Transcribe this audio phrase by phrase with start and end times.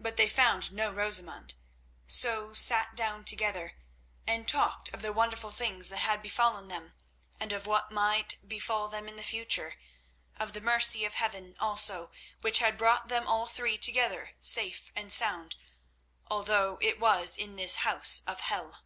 [0.00, 1.52] But they found no Rosamund,
[2.06, 3.76] so sat down together
[4.26, 6.94] and talked of the wonderful things that had befallen them,
[7.38, 9.74] and of what might befall them in the future;
[10.38, 12.10] of the mercy of Heaven also
[12.40, 15.56] which had brought them all three together safe and sound,
[16.28, 18.84] although it was in this house of hell.